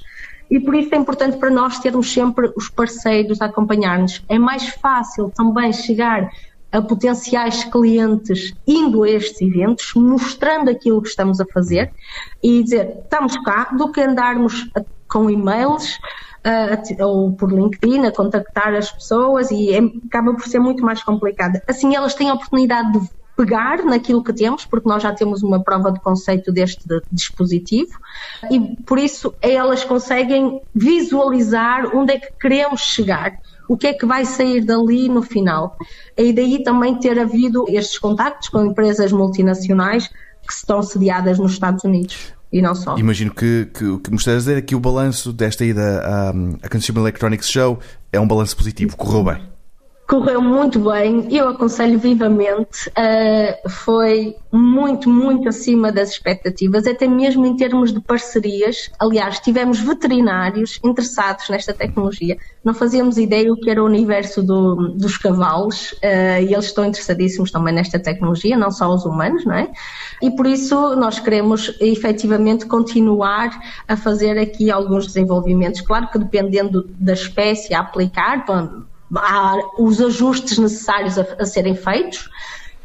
E 0.50 0.60
por 0.60 0.76
isso 0.76 0.94
é 0.96 0.98
importante 0.98 1.38
para 1.38 1.50
nós 1.50 1.80
termos 1.80 2.12
sempre 2.12 2.52
os 2.56 2.70
parceiros 2.70 3.42
a 3.42 3.46
acompanhar-nos. 3.46 4.24
É 4.30 4.40
mais 4.40 4.68
fácil 4.70 5.30
também 5.36 5.74
chegar 5.74 6.30
a 6.78 6.82
potenciais 6.82 7.64
clientes 7.64 8.54
indo 8.68 9.02
a 9.02 9.10
estes 9.10 9.42
eventos, 9.42 9.94
mostrando 9.96 10.70
aquilo 10.70 11.02
que 11.02 11.10
estamos 11.10 11.42
a 11.42 11.46
fazer 11.46 11.92
e 12.44 12.62
dizer 12.62 13.00
estamos 13.02 13.36
cá, 13.44 13.70
do 13.76 13.92
que 13.92 14.00
andarmos 14.00 14.70
com 15.08 15.28
e-mails 15.28 15.98
uh, 16.46 17.04
ou 17.04 17.32
por 17.34 17.52
LinkedIn 17.52 18.06
a 18.06 18.12
contactar 18.12 18.76
as 18.76 18.92
pessoas 18.92 19.50
e 19.50 19.74
é, 19.74 19.80
acaba 20.06 20.36
por 20.36 20.48
ser 20.48 20.60
muito 20.60 20.86
mais 20.86 21.02
complicado. 21.02 21.60
Assim 21.68 21.96
elas 21.96 22.14
têm 22.14 22.30
a 22.30 22.36
oportunidade 22.36 22.92
de 22.92 23.10
pegar 23.36 23.84
naquilo 23.84 24.24
que 24.24 24.34
temos, 24.34 24.64
porque 24.64 24.88
nós 24.88 25.02
já 25.02 25.14
temos 25.14 25.42
uma 25.42 25.64
prova 25.64 25.92
de 25.92 26.00
conceito 26.00 26.52
deste 26.52 26.84
dispositivo 27.12 27.98
e 28.52 28.60
por 28.84 29.00
isso 29.00 29.34
elas 29.42 29.84
conseguem 29.84 30.62
visualizar 30.76 31.96
onde 31.96 32.14
é 32.14 32.20
que 32.20 32.32
queremos 32.40 32.82
chegar 32.82 33.40
o 33.68 33.78
que 33.78 33.88
é 33.88 33.94
que 33.94 34.06
vai 34.06 34.26
sair 34.26 34.64
dali 34.64 35.10
no 35.10 35.22
final. 35.22 35.78
E 36.18 36.34
daí 36.34 36.64
também 36.64 37.00
ter 37.00 37.20
havido 37.20 37.66
estes 37.68 38.00
contactos 38.00 38.50
com 38.50 38.66
empresas 38.66 39.12
multinacionais 39.12 40.08
que 40.08 40.54
estão 40.54 40.82
sediadas 40.82 41.38
nos 41.40 41.54
Estados 41.54 41.84
Unidos. 41.84 42.34
E 42.52 42.62
não 42.62 42.74
só. 42.74 42.98
Imagino 42.98 43.34
que, 43.34 43.68
que 43.74 43.84
o 43.84 44.00
que 44.00 44.10
me 44.10 44.16
estás 44.16 44.36
a 44.36 44.40
dizer 44.40 44.58
é 44.58 44.62
que 44.62 44.74
o 44.74 44.80
balanço 44.80 45.34
desta 45.34 45.66
ida 45.66 46.02
à, 46.02 46.30
à 46.64 46.70
Consumer 46.70 47.02
Electronics 47.04 47.50
Show 47.50 47.80
é 48.12 48.20
um 48.20 48.28
balanço 48.28 48.56
positivo, 48.56 48.96
correu 48.96 49.24
bem. 49.24 49.57
Correu 50.08 50.42
muito 50.42 50.80
bem, 50.80 51.28
eu 51.36 51.50
aconselho 51.50 52.00
vivamente. 52.00 52.88
Uh, 52.92 53.70
foi 53.70 54.38
muito, 54.50 55.10
muito 55.10 55.50
acima 55.50 55.92
das 55.92 56.12
expectativas, 56.12 56.88
até 56.88 57.06
mesmo 57.06 57.46
em 57.46 57.58
termos 57.58 57.92
de 57.92 58.00
parcerias. 58.00 58.90
Aliás, 58.98 59.38
tivemos 59.42 59.82
veterinários 59.82 60.80
interessados 60.82 61.50
nesta 61.50 61.74
tecnologia. 61.74 62.38
Não 62.64 62.74
fazíamos 62.74 63.18
ideia 63.18 63.52
o 63.52 63.58
que 63.58 63.70
era 63.70 63.84
o 63.84 63.86
universo 63.86 64.42
do, 64.42 64.94
dos 64.94 65.18
cavalos 65.18 65.92
uh, 65.92 66.42
e 66.42 66.54
eles 66.54 66.68
estão 66.68 66.86
interessadíssimos 66.86 67.52
também 67.52 67.74
nesta 67.74 68.00
tecnologia, 68.00 68.56
não 68.56 68.72
só 68.72 68.88
os 68.88 69.04
humanos, 69.04 69.44
não 69.44 69.56
é? 69.56 69.70
E 70.22 70.32
por 70.32 70.48
isso 70.48 70.96
nós 70.96 71.20
queremos 71.20 71.76
efetivamente 71.82 72.66
continuar 72.66 73.50
a 73.86 73.98
fazer 73.98 74.40
aqui 74.40 74.72
alguns 74.72 75.06
desenvolvimentos. 75.06 75.82
Claro 75.82 76.08
que 76.08 76.18
dependendo 76.18 76.90
da 76.98 77.12
espécie 77.12 77.74
a 77.74 77.82
aplicar, 77.82 78.46
há 79.16 79.58
os 79.78 80.02
ajustes 80.02 80.58
necessários 80.58 81.18
a, 81.18 81.26
a 81.40 81.46
serem 81.46 81.76
feitos, 81.76 82.30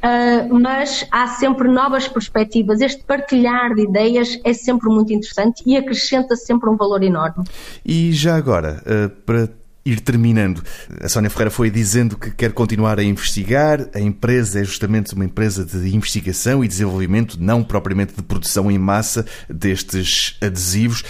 uh, 0.02 0.61
mas 0.61 1.07
há 1.11 1.26
sempre 1.29 1.69
novas 1.69 2.09
perspectivas. 2.09 2.81
Este 2.81 3.02
partilhar 3.05 3.75
de 3.75 3.83
ideias 3.83 4.38
é 4.45 4.52
sempre 4.52 4.88
muito 4.88 5.12
interessante 5.12 5.62
e 5.67 5.76
acrescenta 5.76 6.37
sempre 6.37 6.69
um 6.71 6.76
valor 6.76 7.02
enorme. 7.02 7.45
E 7.85 8.12
já 8.12 8.37
agora, 8.37 8.83
uh, 8.87 9.09
para 9.23 9.49
ir 9.85 10.00
terminando, 10.00 10.62
a 11.00 11.09
Sónia 11.09 11.29
Ferreira 11.29 11.50
foi 11.50 11.71
dizendo 11.71 12.17
que 12.17 12.31
quer 12.31 12.52
continuar 12.52 12.99
a 12.99 13.02
investigar. 13.02 13.88
A 13.95 14.00
empresa 14.00 14.61
é 14.61 14.64
justamente 14.64 15.12
uma 15.14 15.25
empresa 15.25 15.64
de 15.64 15.95
investigação 15.95 16.64
e 16.64 16.69
desenvolvimento, 16.69 17.37
não 17.41 17.64
propriamente 17.64 18.14
de 18.14 18.23
produção 18.23 18.71
em 18.71 18.79
massa 18.79 19.26
destes 19.49 20.37
adesivos. 20.41 21.02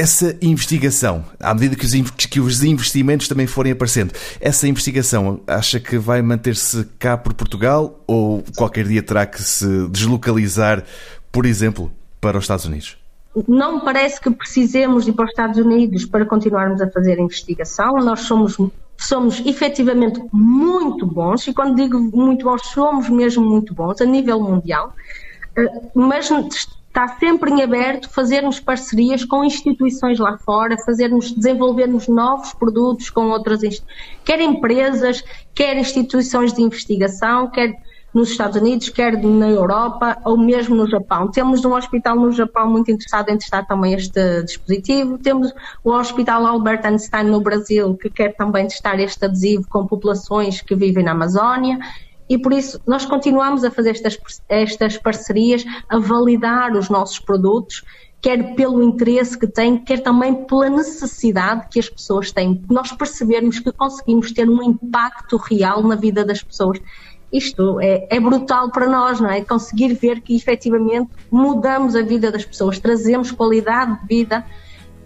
Essa 0.00 0.34
investigação, 0.40 1.22
à 1.38 1.52
medida 1.52 1.76
que 1.76 1.84
os, 1.84 2.10
que 2.26 2.40
os 2.40 2.62
investimentos 2.62 3.28
também 3.28 3.46
forem 3.46 3.72
aparecendo, 3.72 4.14
essa 4.40 4.66
investigação 4.66 5.42
acha 5.46 5.78
que 5.78 5.98
vai 5.98 6.22
manter-se 6.22 6.86
cá 6.98 7.18
por 7.18 7.34
Portugal 7.34 8.00
ou 8.06 8.42
qualquer 8.56 8.86
dia 8.86 9.02
terá 9.02 9.26
que 9.26 9.42
se 9.42 9.66
deslocalizar, 9.88 10.82
por 11.30 11.44
exemplo, 11.44 11.92
para 12.18 12.38
os 12.38 12.44
Estados 12.44 12.64
Unidos? 12.64 12.96
Não 13.46 13.76
me 13.76 13.84
parece 13.84 14.18
que 14.18 14.30
precisemos 14.30 15.06
ir 15.06 15.12
para 15.12 15.26
os 15.26 15.32
Estados 15.32 15.58
Unidos 15.58 16.06
para 16.06 16.24
continuarmos 16.24 16.80
a 16.80 16.90
fazer 16.90 17.18
investigação. 17.18 17.98
Nós 17.98 18.20
somos 18.20 18.56
somos 18.96 19.44
efetivamente 19.44 20.18
muito 20.32 21.04
bons, 21.04 21.46
e 21.46 21.52
quando 21.52 21.76
digo 21.76 21.98
muito 22.00 22.44
bons, 22.46 22.66
somos 22.68 23.10
mesmo 23.10 23.44
muito 23.44 23.74
bons 23.74 24.00
a 24.00 24.06
nível 24.06 24.40
mundial, 24.40 24.94
eh, 25.56 25.68
mas 25.94 26.30
está 26.90 27.06
sempre 27.18 27.52
em 27.52 27.62
aberto 27.62 28.10
fazermos 28.10 28.58
parcerias 28.58 29.24
com 29.24 29.44
instituições 29.44 30.18
lá 30.18 30.36
fora, 30.38 30.76
fazermos, 30.84 31.30
desenvolvermos 31.30 32.08
novos 32.08 32.52
produtos 32.52 33.08
com 33.08 33.28
outras, 33.28 33.60
quer 34.24 34.40
empresas, 34.40 35.22
quer 35.54 35.76
instituições 35.78 36.52
de 36.52 36.62
investigação, 36.62 37.48
quer 37.48 37.80
nos 38.12 38.32
Estados 38.32 38.60
Unidos, 38.60 38.88
quer 38.88 39.16
na 39.22 39.48
Europa 39.48 40.18
ou 40.24 40.36
mesmo 40.36 40.74
no 40.74 40.90
Japão. 40.90 41.30
Temos 41.30 41.64
um 41.64 41.74
hospital 41.74 42.16
no 42.16 42.32
Japão 42.32 42.68
muito 42.68 42.90
interessado 42.90 43.28
em 43.28 43.38
testar 43.38 43.64
também 43.66 43.94
este 43.94 44.42
dispositivo. 44.42 45.16
Temos 45.16 45.54
o 45.84 45.92
Hospital 45.92 46.44
Albert 46.44 46.84
Einstein 46.84 47.26
no 47.26 47.40
Brasil 47.40 47.96
que 47.96 48.10
quer 48.10 48.34
também 48.34 48.66
testar 48.66 48.98
este 48.98 49.24
adesivo 49.24 49.64
com 49.68 49.86
populações 49.86 50.60
que 50.60 50.74
vivem 50.74 51.04
na 51.04 51.12
Amazónia 51.12 51.78
e 52.30 52.38
por 52.38 52.52
isso 52.52 52.80
nós 52.86 53.04
continuamos 53.04 53.64
a 53.64 53.72
fazer 53.72 53.90
estas, 53.90 54.16
estas 54.48 54.96
parcerias, 54.96 55.64
a 55.88 55.98
validar 55.98 56.76
os 56.76 56.88
nossos 56.88 57.18
produtos, 57.18 57.84
quer 58.22 58.54
pelo 58.54 58.80
interesse 58.80 59.36
que 59.36 59.48
têm, 59.48 59.78
quer 59.78 59.98
também 59.98 60.44
pela 60.44 60.70
necessidade 60.70 61.66
que 61.68 61.80
as 61.80 61.88
pessoas 61.88 62.30
têm. 62.30 62.62
Nós 62.70 62.92
percebermos 62.92 63.58
que 63.58 63.72
conseguimos 63.72 64.30
ter 64.30 64.48
um 64.48 64.62
impacto 64.62 65.36
real 65.38 65.82
na 65.82 65.96
vida 65.96 66.24
das 66.24 66.40
pessoas. 66.40 66.80
Isto 67.32 67.80
é, 67.80 68.06
é 68.08 68.20
brutal 68.20 68.70
para 68.70 68.86
nós, 68.86 69.18
não 69.18 69.28
é? 69.28 69.40
Conseguir 69.40 69.94
ver 69.94 70.20
que 70.20 70.36
efetivamente 70.36 71.10
mudamos 71.32 71.96
a 71.96 72.02
vida 72.02 72.30
das 72.30 72.44
pessoas, 72.44 72.78
trazemos 72.78 73.32
qualidade 73.32 74.00
de 74.02 74.06
vida 74.06 74.46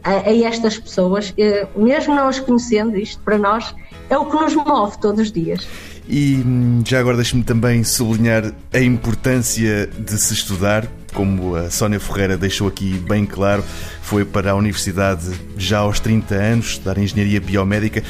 a, 0.03 0.29
a 0.29 0.37
estas 0.37 0.79
pessoas, 0.79 1.33
eh, 1.39 1.67
mesmo 1.75 2.15
não 2.15 2.29
as 2.29 2.39
conhecendo, 2.39 2.97
isto 2.97 3.23
para 3.23 3.39
nós 3.39 3.75
é 4.09 4.17
o 4.19 4.27
que 4.27 4.37
nos 4.37 4.55
move 4.55 4.99
todos 4.99 5.21
os 5.21 5.33
dias. 5.33 5.67
E 6.09 6.43
hum, 6.45 6.83
já 6.87 7.01
agora 7.01 7.17
deixe-me 7.17 7.43
também 7.43 7.83
sublinhar 7.83 8.53
a 8.73 8.79
importância 8.81 9.87
de 9.87 10.19
se 10.19 10.35
estudar, 10.35 10.87
como 11.15 11.57
a 11.57 11.71
Sónia 11.71 11.99
Ferreira 11.99 12.37
deixou 12.37 12.69
aqui 12.69 12.99
bem 13.09 13.25
claro, 13.25 13.65
foi 14.03 14.25
para 14.25 14.51
a 14.51 14.55
universidade 14.55 15.31
já 15.57 15.79
aos 15.79 16.01
30 16.01 16.35
anos, 16.35 16.67
estudar 16.73 16.99
Engenharia 16.99 17.41
Biomédica 17.41 18.03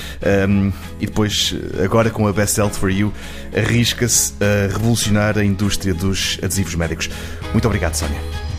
um, 0.48 0.72
e 0.98 1.07
depois, 1.07 1.54
agora 1.85 2.11
com 2.11 2.26
a 2.26 2.33
Best 2.33 2.59
Health 2.59 2.72
for 2.72 2.90
You, 2.90 3.12
arrisca-se 3.57 4.33
a 4.40 4.72
revolucionar 4.72 5.38
a 5.38 5.44
indústria 5.44 5.94
dos 5.94 6.38
adesivos 6.42 6.74
médicos. 6.74 7.09
Muito 7.52 7.66
obrigado, 7.66 7.94
Sónia. 7.94 8.53